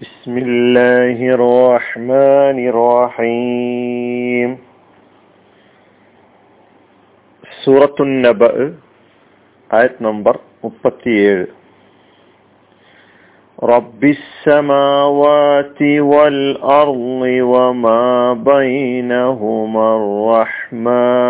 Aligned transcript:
بسم 0.00 0.32
الله 0.38 1.18
الرحمن 1.36 2.58
الرحيم. 2.72 4.50
سورة 7.64 7.96
النبأ 8.00 8.72
آية 9.72 9.94
نمبر 10.00 10.36
37 10.64 11.46
رب 13.62 14.02
السماوات 14.04 15.82
والأرض 15.82 17.22
وما 17.52 18.32
بينهما 18.32 19.86
الرحمن 19.96 21.29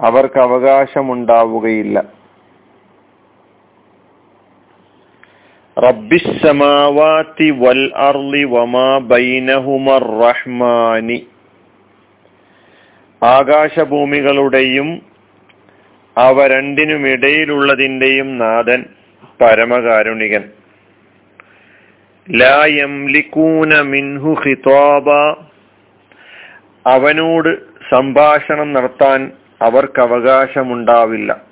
അവർക്ക് 0.00 0.38
അവകാശമുണ്ടാവുകയില്ല. 0.38 2.04
റബ്ബിസ്സമാവാത്തി 5.78 7.50
വമാ 8.44 8.98
ബൈനഹുമർ 8.98 10.04
റഹ്മാനി. 10.04 11.26
ആകാശഭൂമികളുടെയും 13.22 15.02
അവ 16.18 16.46
രണ്ടിനുമിടയിലുള്ളതിന്റെയും 16.46 18.38
നാഥൻ 18.38 18.84
പരമകാരുണികൻ. 19.40 20.44
ലാ 22.30 22.64
മിൻഹു 23.82 24.36
ഖിതാബ. 24.46 25.10
അവനോട് 26.86 27.58
സംഭാഷണം 27.90 28.72
നടത്താൻ 28.72 29.32
അവർക്ക് 29.62 30.00
അവകാശമുണ്ടാവില്ല. 30.00 31.42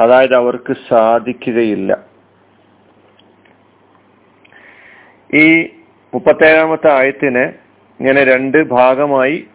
അതായത് 0.00 0.34
അവർക്ക് 0.34 0.76
സാധിക്കുകയില്ല. 0.88 2.04
ഈ 5.34 5.68
മുപ്പത്തേഴാമത്തെ 6.14 6.90
ആയത്തിനെ 6.92 7.52
ഇങ്ങനെ 8.00 8.24
രണ്ട് 8.24 8.64
ഭാഗമായി 8.64 9.46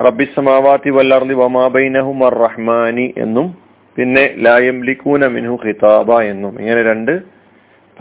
റബ്ബി 0.00 0.24
സമാവാത്തി 0.36 0.90
വല്ലർലി 0.90 1.34
വമാബൈനഹും 1.34 2.26
അർ 2.26 2.34
റഹ്മാനി 2.34 3.14
എന്നും 3.16 3.58
പിന്നെ 3.96 4.34
ലായം 4.38 4.84
ലിഖൂന 4.84 5.26
മിൻഹു 5.26 5.58
ഖിതാബ 5.64 6.20
എന്നും 6.20 6.60
ഇങ്ങനെ 6.60 6.82
രണ്ട് 6.82 7.22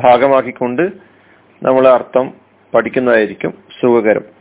ഭാഗമാക്കിക്കൊണ്ട് 0.03 0.81
നമ്മൾ 1.63 1.87
അർത്ഥം 1.87 2.33
പഠിക്കുന്നതായിരിക്കും 2.73 3.53
സുഖകരം. 3.79 4.32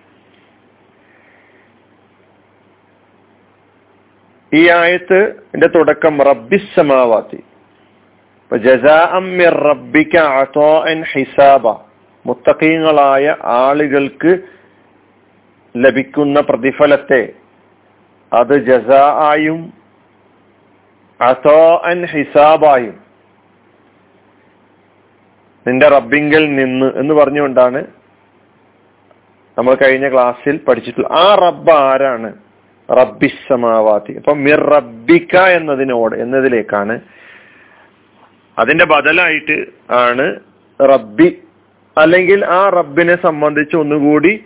ഈ 4.53 4.69
ആയത്ത് 4.71 5.19
എന്റെ 5.55 5.67
തുടക്കം 5.67 6.23
റബ്ബിസ് 6.23 6.77
സമാവാത്തി 6.77 7.41
റബ്ബിക്ക 9.67 10.17
ഹിസാബ 11.13 11.65
മുത്തഖീങ്ങളായ 12.25 13.37
ആളുകൾക്ക് 13.59 14.33
ലഭിക്കുന്ന 15.75 16.41
പ്രതിഫലത്തെ 16.41 17.23
അത് 18.33 18.55
ജസായും 18.63 19.61
അൻ 21.85 22.07
ഹിസാബായും 22.07 22.97
നിന്റെ 25.67 25.89
റബ്ബിങ്കിൽ 25.89 26.45
നിന്ന് 26.55 26.89
എന്ന് 26.97 27.15
പറഞ്ഞുകൊണ്ടാണ് 27.15 27.81
നമ്മൾ 29.57 29.75
കഴിഞ്ഞ 29.75 30.07
ക്ലാസ്സിൽ 30.13 30.57
പഠിച്ചിട്ടുള്ളത് 30.59 31.13
ആ 31.13 31.35
റബ്ബ് 31.35 31.73
ആരാണ്? 31.73 32.31
റബ്ബിസമാവാത്തി 33.01 34.13
അപ്പൊ 34.13 34.33
മിർ 34.35 34.61
റബ്ബിക്ക 34.75 35.37
എന്നതിനോട് 35.37 36.17
എന്നതിലേക്കാണ് 36.17 37.01
അതിന്റെ 38.59 38.85
ബദലായിട്ട് 38.85 39.67
ആണ് 39.91 40.41
റബ്ബി. 40.83 41.43
അല്ലെങ്കിൽ 41.99 42.47
ആ 42.47 42.69
റബ്ബിനെ 42.69 43.17
സംബന്ധിച്ച് 43.23 43.77
ഒന്നുകൂടി 43.77 44.45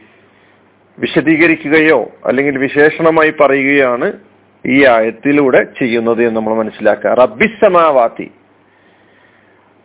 വിശദീകരിക്കുകയോ 0.98 2.10
അല്ലെങ്കിൽ 2.26 2.58
വിശേഷണമായി 2.58 3.30
പറയുകയാണ് 3.30 4.12
ഈ 4.66 4.86
ആയത്തിലൂടെ 4.86 5.64
ചെയ്യുന്നത് 5.78 6.22
എന്ന് 6.22 6.36
നമ്മൾ 6.36 6.54
മനസ്സിലാക്കുക. 6.54 7.10
റബ്ബിസമാവാത്തി 7.10 8.30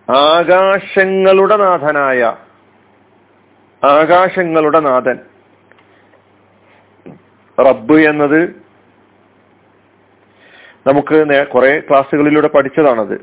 ആകാശങ്ങളുടെ 0.10 1.58
നാഥനായ 1.58 2.36
ആകാശങ്ങളുടെ 3.84 4.80
നാഥൻ. 4.80 5.31
റബ്ബ് 7.68 8.00
എന്നത് 8.10 8.42
നമുക്ക് 10.88 11.46
കുറെ 11.48 11.80
ക്ലാസ്സുകളിലൂടെ 11.80 12.48
പഠിച്ചതാണത്. 12.48 13.14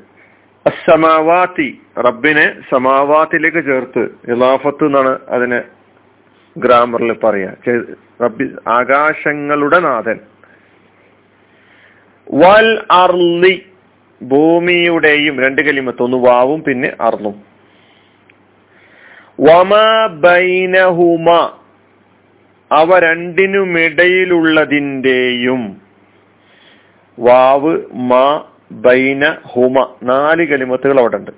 അസമാവാത്തി 0.67 1.81
റബ്ബിനെ 1.99 2.61
സമാവാത്തിലേക്ക് 2.71 3.65
ചേർത്ത് 3.65 4.05
ഇലാഫത്ത് 4.29 4.85
എന്നാണ് 4.85 5.19
അതിനെ 5.29 5.63
ഗ്രാമറിൽ 6.59 7.13
പറയാ. 7.13 7.53
റബ്ബി 8.23 8.51
ആകാശങ്ങളുടെ 8.69 9.79
നാഥൻ. 9.81 10.21
വൽ 12.35 12.71
അർലി 12.91 13.67
ഭൂമിയുടെയും 14.23 15.43
രണ്ട് 15.45 15.63
കലിമത്ത് 15.63 16.03
ഒന്ന് 16.03 16.17
വാവും 16.17 16.63
പിന്നെ 16.63 16.93
അർന്നും 17.01 17.37
വമ 19.41 19.75
ബൈനഹുമ 20.07 21.58
അവ 22.71 22.99
രണ്ടിനുമിടയിലുള്ളതിന്റെയും 22.99 25.81
വാവ് 27.19 27.81
മ 28.11 28.45
ബൈന 28.73 29.37
ഹുമ. 29.53 29.87
നാല് 30.03 30.47
കലിമത്തുകൾ 30.47 31.01
അവിടെ 31.01 31.17
ഉണ്ട് 31.17 31.31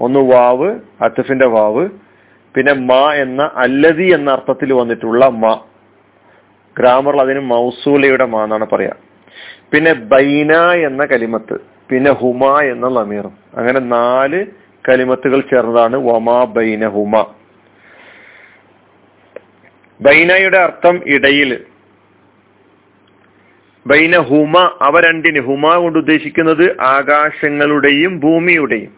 ഒന്ന് 0.00 0.20
വാവ് 0.20 0.80
അത്തഫിന്റെ 1.00 1.46
വാവ്. 1.46 1.88
പിന്നെ 2.54 2.72
മ 2.72 3.14
എന്ന 3.14 3.50
അല്ലതി 3.54 4.14
എന്ന 4.14 4.30
അർത്ഥത്തിൽ 4.30 4.72
വന്നിട്ടുള്ള 4.72 5.26
മ. 5.26 5.60
ഗ്രാമറിൽ 6.76 7.20
അതിന് 7.20 7.40
മൗസൂലയുടെ 7.40 8.24
മ 8.24 8.44
എന്നാണ് 8.44 8.66
പറയാ. 8.72 8.92
പിന്നെ 9.72 9.92
ബൈന 9.92 10.52
എന്ന 10.88 11.06
കലിമത്ത്. 11.06 11.58
പിന്നെ 11.90 12.12
ഹുമ 12.12 12.72
എന്ന 12.72 12.88
ലമീറും. 12.88 13.32
അങ്ങനെ 13.54 13.80
നാല് 13.80 14.46
കലിമത്തുകൾ 14.88 15.40
ചേർന്നതാണ് 15.40 15.96
വമാ 15.96 16.44
ബൈന 16.44 16.88
ഹുമ. 16.88 17.26
ബൈനയുടെ 20.00 20.58
അർത്ഥം 20.58 21.00
ഇടയിൽ. 21.06 21.64
ബൈന 23.86 24.18
ഹുമ 24.18 24.78
അവ 24.82 25.00
രണ്ടിന് 25.00 25.40
ഹുമ 25.40 25.74
കൊണ്ട് 25.74 25.98
ഉദ്ദേശിക്കുന്നത് 25.98 26.80
ആകാശങ്ങളുടെയും 26.80 28.20
ഭൂമിയുടെയും. 28.20 28.96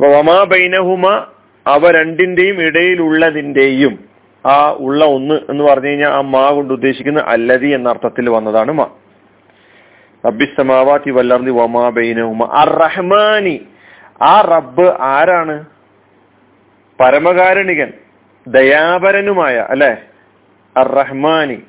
വമാ 0.00 0.44
ബൈനഹുമ 0.44 1.26
അവ 1.66 1.90
രണ്ടിന്റെയും 1.90 2.62
ഇടയിലുള്ളതിന്റെയും. 2.62 3.98
ആ 4.46 4.70
ഉള്ള 4.70 5.04
ഒന്ന് 5.04 5.34
എന്ന് 5.48 5.64
പറഞ്ഞു 5.64 5.88
കഴിഞ്ഞാൽ 5.88 6.10
ആ 6.10 6.20
മാ 6.20 6.50
കൊണ്ട് 6.50 6.74
ഉദ്ദേശിക്കുന്ന 6.74 7.20
അല്ലതി 7.20 7.66
എന്ന 7.66 7.88
അർത്ഥത്തിൽ 7.88 8.30
വന്നതാണ് 8.30 8.72
മാ. 8.72 8.90
റബ്ബിസമാവാത്തി 10.26 11.10
വല്ലർന്നി 11.10 11.50
വമാ 11.50 11.88
ബൈനഹുമ 11.88 12.44
അർ 12.44 12.68
റഹ്മാനി 12.68 13.66
ആ 14.22 14.40
റബ്ബ് 14.40 14.88
ആരാണ്? 15.00 15.71
പരമകാരുണികൻ 17.02 17.92
ദയാപരനുമായ 18.46 19.66
അല്ലെ? 19.70 19.96
അറഹ്മാനി 20.76 21.62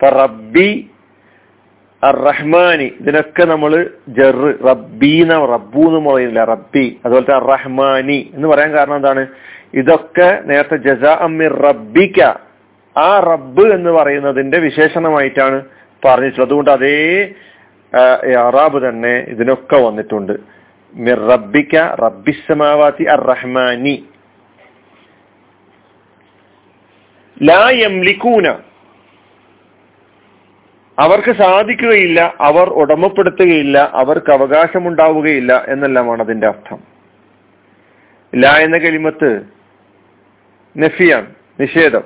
റഹ്മാനി 0.00 0.14
റബ്ബി 0.20 0.90
റഹ്മാനി 2.04 2.84
ഇതിനൊക്കെ 3.00 3.44
നമ്മൾ 3.44 3.90
ജറ് 4.08 4.54
റബ്ബീന 4.68 5.46
റബ്ബു 5.46 5.82
എന്ന് 5.88 6.10
പറയുന്നില്ല 6.10 6.44
റബ്ബി. 6.44 7.00
അതുപോലെ 7.04 7.24
തന്നെ 7.24 7.52
റഹ്മാനി 7.52 8.30
എന്ന് 8.34 8.48
പറയാൻ 8.48 8.72
കാരണം 8.72 8.96
എന്താണ്? 8.96 9.26
ഇതൊക്കെ 9.74 10.40
നേരത്തെ 10.44 10.76
ജസാ 10.76 11.18
അമ്മിർ 11.20 11.52
റബ്ബിക്ക. 11.62 12.20
ആ 12.98 13.20
റബ്ബ് 13.20 13.74
എന്ന് 13.74 13.90
പറയുന്നതിന്റെ 13.90 14.58
വിശേഷണമായിട്ടാണ് 14.58 15.62
പറഞ്ഞിട്ടുള്ളത്. 16.04 16.48
അതുകൊണ്ട് 16.48 16.70
അതേ 16.70 17.32
അറാബ് 18.34 18.88
തന്നെ 18.88 19.26
ഇതിനൊക്കെ 19.28 19.76
വന്നിട്ടുണ്ട്. 19.76 20.59
മിർ 20.94 21.28
റബ്ബിക്ക 21.28 21.76
റബ്ബിസമാവാത്തി 21.76 23.04
അർ 23.04 23.20
റഹ്മാനി 23.20 24.04
ലാ 27.42 27.70
യംലിക്കൂന 27.70 28.58
അവർക്ക് 30.98 31.42
സാധിക്കുകയില്ല 31.42 32.34
അവർ 32.40 32.68
ഉടമപ്പെടുത്തുകയില്ല 32.68 33.78
അവർക്ക് 33.92 34.32
അവകാശമുണ്ടാവുകയില്ല 34.32 35.64
എന്നെല്ലാമാണ് 35.68 36.22
അതിന്റെ 36.22 36.46
അർത്ഥം. 36.46 36.78
ല 38.36 38.46
എന്ന 38.46 38.78
കലിമത്ത് 38.78 39.42
നഫിയാണ് 40.78 41.34
നിഷേധം. 41.60 42.02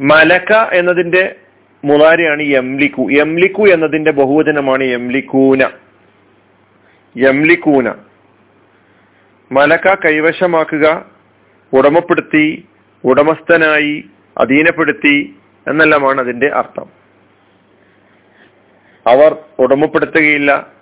മലക്ക 0.00 0.52
എന്നതിന്റെ 0.52 1.36
മുതാരിയാണ് 1.84 2.42
യംലിക്കു. 2.42 3.08
യംലിക്കു 3.12 3.62
എന്നതിന്റെ 3.62 4.10
ബഹുവചനമാണ് 4.10 4.84
യംലിക്കൂന. 4.84 5.85
യംലിക്കൂന 7.16 7.90
മലക്ക 9.52 9.94
കൈവശമാക്കുക 9.94 11.10
ഉടമപ്പെടുത്തി 11.72 12.68
ഉടമസ്ഥനായി 13.04 14.04
അധീനപ്പെടുത്തി 14.38 15.36
എന്നെല്ലാമാണ് 15.68 16.20
അതിന്റെ 16.20 16.50
അർത്ഥം. 16.54 16.86
അവർ 19.06 19.36
ഉടമപ്പെടുത്തുകയില്ല. 19.58 20.72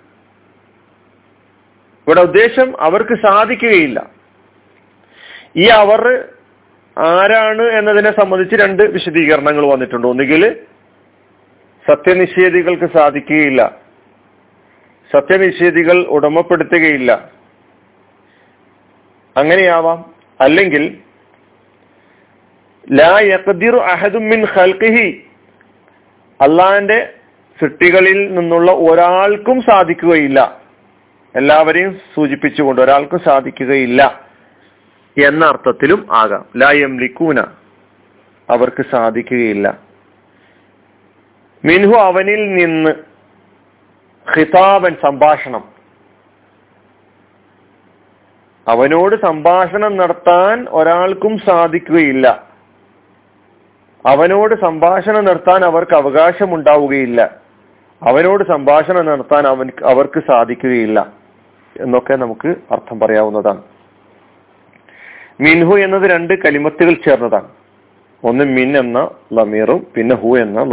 ഇവിടെ 2.07 2.21
ഉദ്ദേശം 2.21 2.81
അവർക്ക് 2.81 3.15
സാധിക്കുകയില്ല. 3.25 4.09
ഈ 5.57 5.67
അവർ 5.67 6.27
ആരാണ് 6.97 7.61
എന്നതിനെ 7.61 8.11
സംബന്ധിച്ച് 8.11 8.55
രണ്ട് 8.55 8.83
വിശദീകരണങ്ങൾ 8.83 9.65
വന്നിട്ടുണ്ട്. 9.65 10.07
ഒന്നുകിൽ 10.07 10.55
സത്യനിഷേധികൾക്ക് 11.89 12.97
സാധിക്കുകയില്ല. 12.97 13.84
സത്യനിഷേധികൾ 15.13 16.05
ഉടമപ്പെടുത്തുകയില്ല. 16.05 17.31
അങ്ങനെയാവാം. 19.37 20.15
അല്ലെങ്കിൽ 20.41 20.97
ലാ 22.91 23.19
യഖ്ദിറു 23.19 23.77
അഹദും 23.77 24.23
മിൻ 24.23 24.45
ഖൽഖിഹി 24.57 25.27
സൃഷ്ടികളിൽ 27.61 28.35
നിന്നുള്ള 28.35 28.71
ഒരാൾക്കും 28.71 29.61
സാധിക്കുകയില്ല. 29.61 30.61
എല്ലാവരെയും 31.35 31.99
സൂചിപ്പിച്ചുകൊണ്ട് 32.15 32.81
ഒരാൾക്കും 32.81 33.19
സാധിക്കുകയില്ല 33.19 34.27
എന്ന 35.25 35.45
അർത്ഥത്തിലും 35.45 36.07
ആകാം. 36.15 36.45
ലാ 36.57 36.71
യംലിക്കൂന 36.71 37.39
അവർക്ക് 38.49 38.85
സാധിക്കുകയില്ല. 38.91 39.79
മിൻഹു 41.65 41.99
അവനിൽ 41.99 42.53
നിന്ന് 42.53 43.14
ഖിതാബൻ 44.37 44.95
സംഭാഷണം. 45.03 45.75
അവനോട് 48.67 49.15
സംഭാഷണം 49.25 49.97
നടത്താൻ 49.97 50.65
ഒരാൾക്കും 50.69 51.37
സാധിക്കുകയില്ല. 51.37 52.43
അവനോട് 54.05 54.55
സംഭാഷണം 54.61 55.25
നടത്താൻ 55.25 55.65
അവർക്ക് 55.65 55.95
അവകാശം 55.95 56.55
ഉണ്ടാവുകയില്ല 56.55 57.35
അവനോട് 58.03 58.43
സംഭാഷണം 58.43 59.05
നടത്താൻ 59.05 59.47
അവൻ 59.47 59.71
അവർക്ക് 59.85 60.19
സാധിക്കുകയില്ല. 60.19 61.13
എന്നൊക്കെ 61.79 62.13
നമുക്ക് 62.13 62.55
അർത്ഥം 62.71 62.99
പറയാവുന്നതാണ്. 62.99 63.63
മിൻഹു 65.39 65.77
എന്നത് 65.77 66.11
രണ്ട് 66.11 66.33
കലിമത്തുകൾ 66.33 66.93
ചേർന്നതാണ്. 66.93 67.49
ഒന്ന് 68.23 68.45
മിൻ 68.45 68.77
എന്ന 68.77 69.09
ലമീറും 69.33 69.87
പിന്നെ 69.95 70.15
ഹു 70.15 70.37
എന്ന 70.37 70.63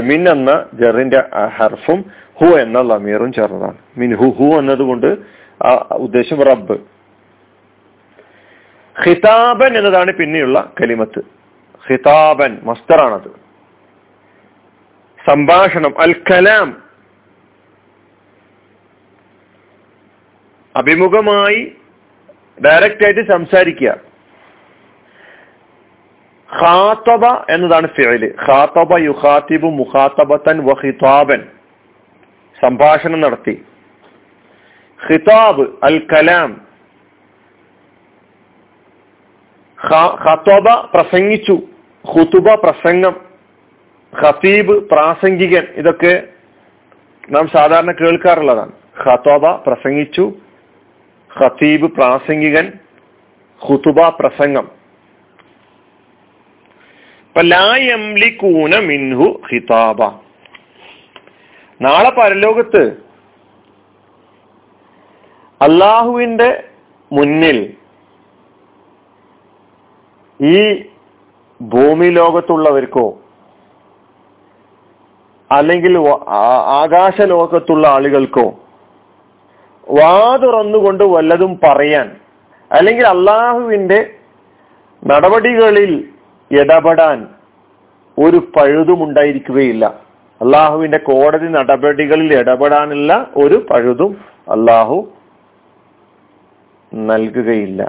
മിൻ 0.00 0.28
എന്ന 0.28 0.68
ജറിന്റെ 0.74 1.22
ഹർഫും 1.46 2.04
ഹു 2.34 2.46
എന്ന 2.46 2.80
ലമീറും 2.80 3.32
ചേർന്നതാണ്. 3.32 3.78
മിൻ 3.96 4.14
ഹു 4.16 4.44
എന്നതുകൊണ്ട് 4.58 5.16
ആ 5.64 5.88
ഉദ്ദേശം 5.90 6.42
റബ്ബ്. 6.42 6.80
ഖിതാബൻ 9.06 9.78
എന്നതാണ് 9.78 10.12
പിന്നെയുള്ള 10.12 10.72
കലിമത്ത്. 10.82 11.20
ഖിതാബൻ 11.90 12.58
മസ്തറാണത്. 12.62 13.30
സംഭാഷണം 15.30 16.00
അൽ 16.02 16.12
കലാം 16.12 16.82
അഭിമുഖമായി 20.76 21.76
ഡയറക്റ്റ് 22.64 23.04
ആയിട്ട് 23.04 23.32
സംസാരിക്കുക. 23.32 24.11
ഖാത്തബ 26.60 27.24
എന്നതാണ് 27.50 27.86
ഫിഅൽ. 27.86 28.34
ഖാത്തബ 28.48 28.98
യുഖാത്തിബു 28.98 29.66
മുഖാത്തബത്തൻ 29.66 30.64
വ 30.64 30.72
ഖിതാബൻ. 30.84 31.46
സംഭാഷണം 32.62 33.20
നടത്തി. 33.20 33.64
ഖിതാബ് 35.10 35.84
അൽ 35.84 35.98
കലാം. 35.98 36.60
ഖത്തോബ 40.30 40.86
പ്രസംഗിച്ചു. 40.94 41.52
ഖുതുബ 42.16 42.54
പ്രസംഗം. 42.54 43.20
ഖത്തീബ് 44.22 44.90
പ്രാസംഗികൻ. 44.90 45.66
ഇതൊക്കെ 45.74 46.22
നാം 47.30 47.48
സാധാരണ 47.48 47.90
കേൾക്കാറുള്ളതാണ്. 47.90 48.72
ഖത്തോബ 49.08 49.48
പ്രസംഗിച്ചു. 49.66 50.32
ഖത്തീബ് 51.40 51.92
പ്രാസംഗികൻ. 51.92 52.72
ഖുതുബ 53.70 54.08
പ്രസംഗം. 54.08 54.81
യംലിക്കൂന 57.82 58.80
മിൻഹു 58.80 59.26
ഖിതാബ. 59.52 60.00
നാളെ 61.80 62.10
പരലോകത്ത് 62.10 62.82
അള്ളാഹുവിന്റെ 65.60 66.48
മുന്നിൽ 67.10 67.58
ഈ 70.40 70.58
ഭൂമി 71.60 72.08
ലോകത്തുള്ളവർക്കോ 72.10 73.06
അല്ലെങ്കിൽ 75.50 75.94
ആകാശ 76.76 77.20
ലോകത്തുള്ള 77.26 77.88
ആളുകൾക്കോ 77.88 78.46
വാതുറന്നുകൊണ്ട് 79.86 81.04
വല്ലതും 81.04 81.58
പറയാൻ 81.62 82.08
അല്ലെങ്കിൽ 82.70 83.06
അള്ളാഹുവിന്റെ 83.06 83.98
നടപടികളിൽ 85.02 85.92
ഇടപെടാൻ 86.52 87.28
ഒരു 88.18 88.36
പഴുതും 88.36 89.02
ഉണ്ടായിരിക്കുകയില്ല 89.02 89.86
അള്ളാഹുവിന്റെ 90.42 90.98
കോടതി 90.98 91.46
നടപടികളിൽ 91.46 92.38
ഇടപെടാനുള്ള 92.38 93.30
ഒരു 93.36 93.66
പഴുതും 93.70 94.24
അള്ളാഹു 94.50 95.12
നൽകുകയില്ല. 96.94 97.82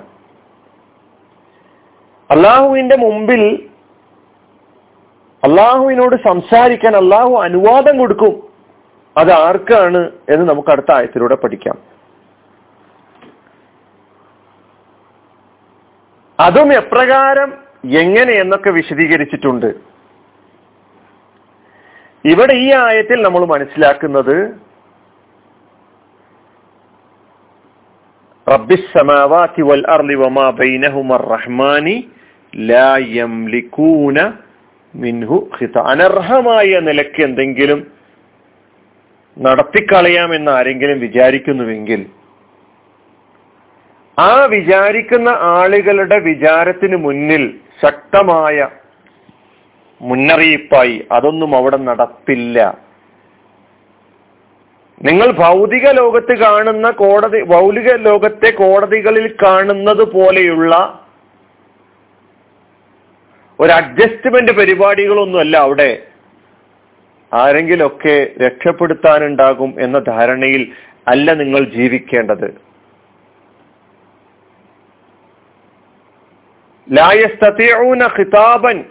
അള്ളാഹുവിന്റെ 2.31 2.98
മുമ്പിൽ 2.98 3.69
അള്ളാഹുവിനോട് 5.44 6.15
സംസാരിക്കാൻ 6.15 6.95
അള്ളാഹു 6.95 7.36
അനുവാദം 7.36 7.98
കൊടുക്കും. 7.98 8.44
അത് 9.18 9.31
ആർക്കാണ് 9.31 10.12
എന്ന് 10.30 10.50
നമുക്ക് 10.50 10.69
അടുത്ത 10.69 10.92
ആയത്തിലൂടെ 10.92 11.36
പഠിക്കാം. 11.36 11.77
അതും 16.39 16.74
എപ്രകാരം 16.74 17.62
എങ്ങനെ 17.85 18.33
എന്നൊക്കെ 18.33 18.69
വിശദീകരിച്ചിട്ടുണ്ട്. 18.69 19.73
ഇവിടെ 22.25 22.53
ഈ 22.53 22.73
ആയത്തിൽ 22.73 23.21
നമ്മൾ 23.21 23.45
മനസ്സിലാക്കുന്നത് 23.45 24.63
വൽ 29.61 29.87
അർളി 29.87 30.15
വമാ 30.15 30.49
റഹ്മാനി 31.17 32.11
ലാ 32.55 32.97
യംലികൂന 32.97 34.33
മിൻഹു 34.95 35.49
ഖിത. 35.61 35.77
അനർഹമായ 35.77 36.79
നിലയ്ക്ക് 36.79 37.21
എന്തെങ്കിലും 37.23 37.91
നടത്തിക്കളയാമെന്ന് 39.39 40.51
ആരെങ്കിലും 40.51 40.99
വിചാരിക്കുന്നുവെങ്കിൽ 40.99 42.05
ആ 44.19 44.45
വിചാരിക്കുന്ന 44.45 45.29
ആളുകളുടെ 45.29 46.19
വിചാരത്തിന് 46.19 46.95
മുന്നിൽ 46.95 47.59
ശക്തമായ 47.82 48.68
മുന്നറിയിപ്പായി 50.01 51.08
അതൊന്നും 51.12 51.56
അവിടെ 51.56 51.77
നടപ്പില്ല. 51.77 52.58
നിങ്ങൾ 55.03 55.32
ഭൗതിക 55.32 55.86
ലോകത്ത് 55.89 56.38
കാണുന്ന 56.38 56.92
കോടതി 56.92 57.42
ഭൗതിക 57.42 57.94
ലോകത്തെ 57.96 58.50
കോടതികളിൽ 58.51 59.36
കാണുന്നത് 59.44 60.03
പോലെയുള്ള 60.12 60.74
ഒരു 63.60 63.72
അഡ്ജസ്റ്റ്മെന്റ് 63.72 64.51
പരിപാടികളൊന്നുമല്ല 64.51 65.58
അവിടെ. 65.58 66.08
ആരെങ്കിലൊക്കെ 67.34 68.32
രക്ഷപ്പെടുത്താനുണ്ടാകും 68.42 69.75
എന്ന 69.80 70.00
ധാരണയിൽ 70.00 70.72
അല്ല 71.08 71.34
നിങ്ങൾ 71.34 71.63
ജീവിക്കേണ്ടത്. 71.63 72.73
ലായസ്തൂന 76.91 78.07
ഖിതാബൻ 78.19 78.85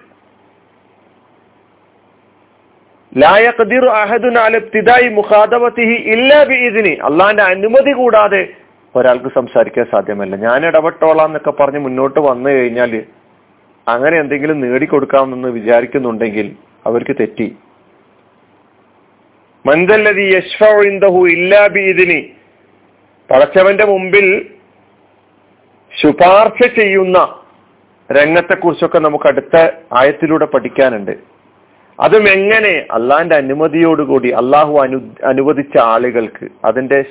അള്ളാന്റെ 7.01 7.43
അനുമതി 7.43 7.93
കൂടാതെ 7.93 8.49
ഒരാൾക്ക് 8.97 9.29
സംസാരിക്കാൻ 9.35 9.87
സാധ്യമല്ല. 9.91 10.37
ഞാൻ 10.37 10.67
ഇടപെട്ടോളാം 10.67 11.27
എന്നൊക്കെ 11.27 11.51
പറഞ്ഞ് 11.51 11.79
മുന്നോട്ട് 11.79 12.21
വന്നു 12.21 12.51
കഴിഞ്ഞാൽ 12.51 13.05
അങ്ങനെ 13.89 14.17
എന്തെങ്കിലും 14.17 14.61
നേടിക്കൊടുക്കാമെന്ന് 14.61 15.49
വിചാരിക്കുന്നുണ്ടെങ്കിൽ 15.49 16.57
അവർക്ക് 16.87 17.17
തെറ്റി. 17.21 17.57
മന്ദല്ലതി 19.67 20.21
യശ്വഹു 20.21 21.27
ഇല്ലാ 21.27 21.67
ബീദിനി 21.67 22.33
പടച്ചവന്റെ 23.31 23.85
മുമ്പിൽ 23.85 24.51
ശുപാർശ 26.03 26.67
ചെയ്യുന്ന 26.67 27.42
രംഗത്തെക്കുറിച്ചൊക്കെ 28.11 28.99
നമുക്ക് 28.99 29.29
അടുത്ത 29.29 29.71
ആയത്തിലൂടെ 29.93 30.45
പഠിക്കാനുണ്ട്. 30.45 31.19
അതും 32.01 32.29
എങ്ങനെ 32.29 32.87
അള്ളാന്റെ 32.91 33.37
അനുമതിയോടുകൂടി 33.37 34.31
അള്ളാഹു 34.31 34.79
അനു 34.79 35.11
അനുവദിച്ച 35.25 35.79
ആളുകൾക്ക് 35.79 36.49
അതിന്റെ 36.65 37.05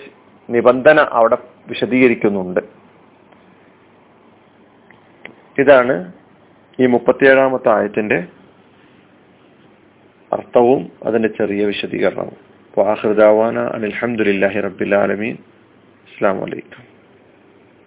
നിബന്ധന 0.50 1.00
അവിടെ 1.12 1.38
വിശദീകരിക്കുന്നുണ്ട്. 1.68 2.60
ഇതാണ് 5.60 6.14
ഈ 6.80 6.86
മുപ്പത്തിയേഴാമത്തെ 6.86 7.70
ആയത്തിന്റെ 7.70 8.24
അർത്ഥവും 10.34 10.92
അതിന്റെ 11.04 11.30
ചെറിയ 11.30 11.66
വിശദീകരണവും. 11.66 12.38
വാഹൃദാവാന 12.78 13.60
അനിൽഹമുല്ലാഹി 13.60 14.60
റബ്ബിൽ 14.60 14.96
ആലമീൻ. 14.96 15.36
അസ്സാം 16.08 16.40
വലൈക്കും 16.42 16.91